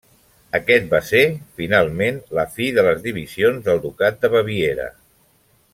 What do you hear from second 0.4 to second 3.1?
Aquest va ser, finalment, la fi de les